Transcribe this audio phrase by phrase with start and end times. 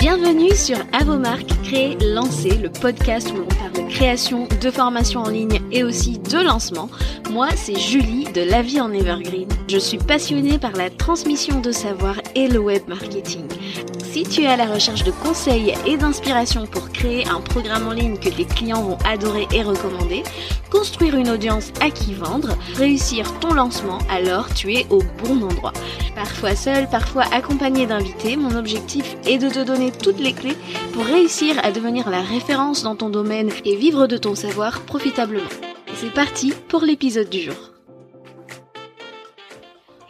[0.00, 5.28] Bienvenue sur Avomark, créer, lancer, le podcast où l'on parle de création, de formation en
[5.28, 6.88] ligne et aussi de lancement.
[7.30, 9.46] Moi, c'est Julie de La Vie en Evergreen.
[9.68, 13.46] Je suis passionnée par la transmission de savoir et le web marketing.
[14.12, 17.92] Si tu es à la recherche de conseils et d'inspiration pour créer un programme en
[17.92, 20.24] ligne que tes clients vont adorer et recommander,
[20.68, 25.72] construire une audience à qui vendre, réussir ton lancement, alors tu es au bon endroit.
[26.16, 30.56] Parfois seul, parfois accompagné d'invités, mon objectif est de te donner toutes les clés
[30.92, 35.48] pour réussir à devenir la référence dans ton domaine et vivre de ton savoir profitablement.
[35.94, 37.69] C'est parti pour l'épisode du jour.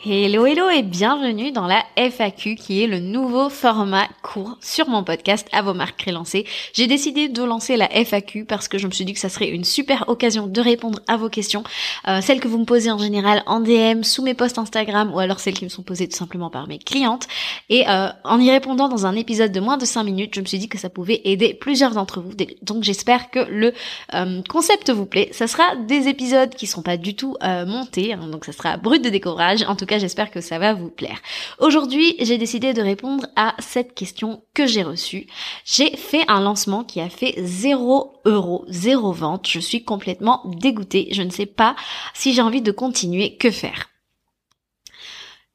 [0.03, 5.05] Hello hello et bienvenue dans la FAQ qui est le nouveau format court sur mon
[5.05, 6.47] podcast à vos marques relancées.
[6.73, 9.51] J'ai décidé de lancer la FAQ parce que je me suis dit que ça serait
[9.51, 11.65] une super occasion de répondre à vos questions,
[12.09, 15.19] euh, celles que vous me posez en général en DM, sous mes posts Instagram ou
[15.19, 17.29] alors celles qui me sont posées tout simplement par mes clientes.
[17.69, 20.47] Et euh, en y répondant dans un épisode de moins de 5 minutes, je me
[20.47, 22.33] suis dit que ça pouvait aider plusieurs d'entre vous.
[22.63, 23.75] Donc j'espère que le
[24.15, 25.29] euh, concept vous plaît.
[25.33, 29.05] Ça sera des épisodes qui sont pas du tout montés, hein, donc ça sera brut
[29.05, 29.63] de découvrage.
[29.69, 31.21] En tout j'espère que ça va vous plaire.
[31.59, 35.27] Aujourd'hui, j'ai décidé de répondre à cette question que j'ai reçue.
[35.65, 39.49] J'ai fait un lancement qui a fait 0 euros, 0 vente.
[39.49, 41.09] Je suis complètement dégoûtée.
[41.13, 41.77] Je ne sais pas
[42.15, 43.37] si j'ai envie de continuer.
[43.37, 43.90] Que faire?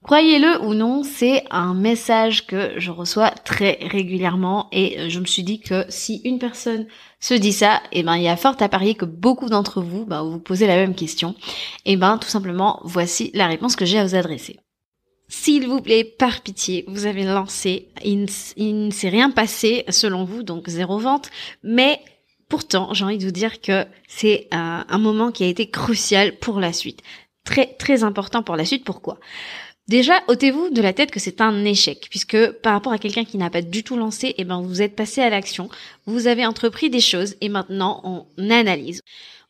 [0.05, 5.25] Croyez-le ou non, c'est un message que je reçois très régulièrement et euh, je me
[5.25, 6.85] suis dit que si une personne
[7.19, 9.81] se dit ça, et eh ben il y a fort à parier que beaucoup d'entre
[9.81, 11.33] vous, ben, vous posez la même question.
[11.85, 14.59] Eh ben tout simplement, voici la réponse que j'ai à vous adresser.
[15.27, 20.43] S'il vous plaît, par pitié, vous avez lancé, il, ne s'est rien passé selon vous,
[20.43, 21.31] donc zéro vente,
[21.63, 21.99] mais
[22.47, 26.59] pourtant j'ai envie de vous dire que c'est un moment qui a été crucial pour
[26.59, 27.01] la suite.
[27.43, 29.19] Très très important pour la suite, pourquoi?
[29.87, 33.37] Déjà, ôtez-vous de la tête que c'est un échec, puisque par rapport à quelqu'un qui
[33.37, 35.69] n'a pas du tout lancé, eh ben vous êtes passé à l'action,
[36.07, 39.01] vous avez entrepris des choses et maintenant on analyse.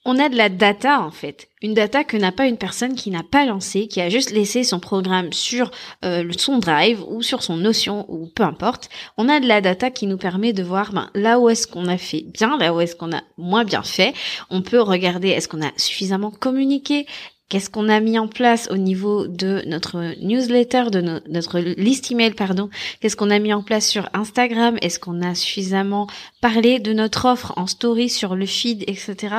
[0.08, 3.10] On a de la data en fait, une data que n'a pas une personne qui
[3.12, 5.72] n'a pas lancé, qui a juste laissé son programme sur
[6.04, 8.90] euh, son drive ou sur son notion ou peu importe.
[9.18, 11.88] On a de la data qui nous permet de voir ben, là où est-ce qu'on
[11.88, 14.14] a fait bien, là où est-ce qu'on a moins bien fait.
[14.52, 17.08] On peut regarder est-ce qu'on a suffisamment communiqué,
[17.48, 22.34] Qu'est-ce qu'on a mis en place au niveau de notre newsletter, de notre liste email,
[22.34, 22.72] pardon?
[23.00, 24.78] Qu'est-ce qu'on a mis en place sur Instagram?
[24.82, 26.08] Est-ce qu'on a suffisamment
[26.42, 29.36] parlé de notre offre en story sur le feed, etc.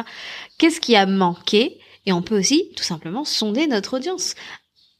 [0.59, 1.79] Qu'est-ce qui a manqué?
[2.07, 4.37] Et on peut aussi tout simplement sonder notre audience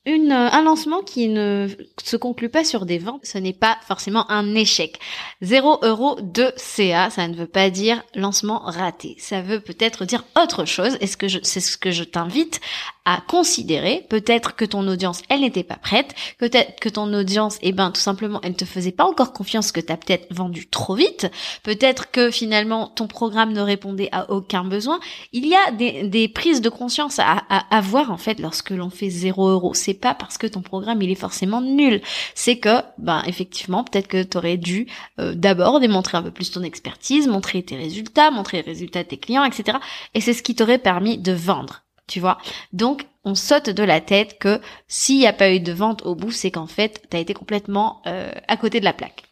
[0.07, 1.69] une, un lancement qui ne
[2.03, 5.01] se conclut pas sur des ventes, ce n'est pas forcément un échec.
[5.43, 9.17] 0 euros de CA, ça ne veut pas dire lancement raté.
[9.19, 10.97] Ça veut peut-être dire autre chose.
[11.01, 12.61] Est-ce que c'est ce que je t'invite
[13.07, 14.05] à considérer.
[14.11, 16.15] Peut-être que ton audience, elle n'était pas prête.
[16.39, 19.73] Peut-être que ton audience, eh ben, tout simplement, elle ne te faisait pas encore confiance
[19.73, 21.31] que tu as peut-être vendu trop vite.
[21.63, 24.99] Peut-être que finalement, ton programme ne répondait à aucun besoin.
[25.33, 28.91] Il y a des, des prises de conscience à, à avoir, en fait, lorsque l'on
[28.91, 29.73] fait 0 euros.
[29.73, 32.03] C'est pas parce que ton programme, il est forcément nul.
[32.35, 34.89] C'est que, ben, effectivement, peut-être que tu aurais dû
[35.21, 39.09] euh, d'abord démontrer un peu plus ton expertise, montrer tes résultats, montrer les résultats de
[39.09, 39.79] tes clients, etc.
[40.15, 42.39] Et c'est ce qui t'aurait permis de vendre tu vois.
[42.73, 46.15] Donc, on saute de la tête que s'il n'y a pas eu de vente au
[46.15, 49.25] bout, c'est qu'en fait, tu as été complètement euh, à côté de la plaque.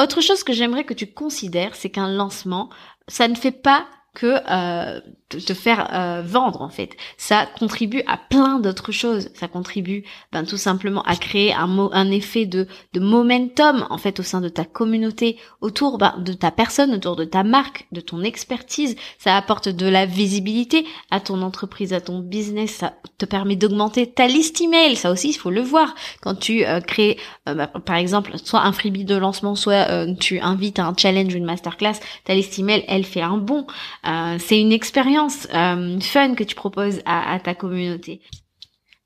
[0.00, 2.70] Autre chose que j'aimerais que tu considères, c'est qu'un lancement,
[3.08, 6.96] ça ne fait pas que euh, te faire euh, vendre en fait.
[7.18, 9.28] Ça contribue à plein d'autres choses.
[9.34, 14.18] Ça contribue ben, tout simplement à créer un, un effet de, de momentum en fait
[14.20, 18.00] au sein de ta communauté, autour ben, de ta personne, autour de ta marque, de
[18.00, 18.96] ton expertise.
[19.18, 22.72] Ça apporte de la visibilité à ton entreprise, à ton business.
[22.76, 24.96] Ça te permet d'augmenter ta liste email.
[24.96, 25.94] Ça aussi, il faut le voir.
[26.22, 30.40] Quand tu euh, crées euh, ben, par exemple soit un freebie de lancement, soit tu
[30.40, 33.66] invites à un challenge ou une masterclass, ta liste email, elle fait un bon.
[34.04, 38.20] C'est une expérience euh, fun que tu proposes à, ta communauté.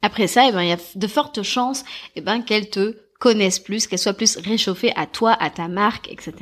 [0.03, 1.85] Après ça, eh ben, il y a de fortes chances
[2.17, 6.11] eh ben, qu'elle te connaissent plus, qu'elle soit plus réchauffée à toi, à ta marque,
[6.11, 6.35] etc.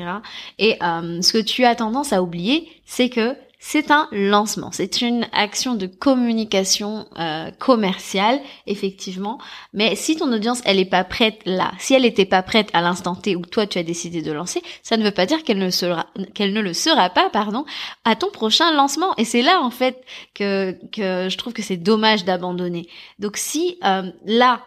[0.59, 5.03] Et euh, ce que tu as tendance à oublier, c'est que c'est un lancement, c'est
[5.03, 9.39] une action de communication euh, commerciale, effectivement.
[9.75, 12.81] Mais si ton audience, elle est pas prête là, si elle n'était pas prête à
[12.81, 15.59] l'instant T où toi tu as décidé de lancer, ça ne veut pas dire qu'elle
[15.59, 17.67] ne sera, qu'elle ne le sera pas, pardon,
[18.05, 19.15] à ton prochain lancement.
[19.19, 20.03] Et c'est là en fait
[20.35, 22.89] que que je trouve que c'est dommage d'abandonner.
[23.19, 24.63] Donc si euh, là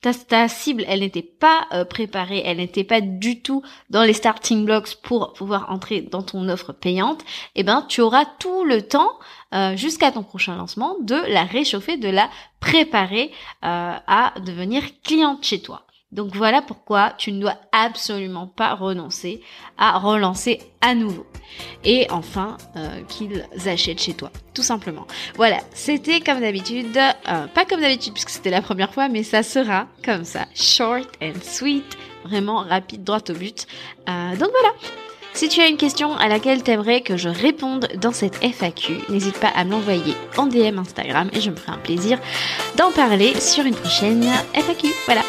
[0.00, 4.64] ta, cible, elle n'était pas euh, préparée, elle n'était pas du tout dans les starting
[4.64, 9.18] blocks pour pouvoir entrer dans ton offre payante, eh ben tu auras tout le temps
[9.54, 12.28] euh, jusqu'à ton prochain lancement de la réchauffer, de la
[12.60, 13.32] préparer
[13.64, 15.85] euh, à devenir cliente chez toi.
[16.12, 19.40] Donc voilà pourquoi tu ne dois absolument pas renoncer
[19.76, 21.26] à relancer à nouveau.
[21.84, 25.06] Et enfin, euh, qu'ils achètent chez toi, tout simplement.
[25.34, 29.42] Voilà, c'était comme d'habitude, euh, pas comme d'habitude puisque c'était la première fois, mais ça
[29.42, 33.66] sera comme ça, short and sweet, vraiment rapide, droit au but.
[34.08, 34.74] Euh, donc voilà.
[35.32, 39.38] Si tu as une question à laquelle t'aimerais que je réponde dans cette FAQ, n'hésite
[39.38, 42.18] pas à me l'envoyer en DM Instagram et je me ferai un plaisir
[42.78, 44.24] d'en parler sur une prochaine
[44.54, 44.88] FAQ.
[45.04, 45.20] Voilà.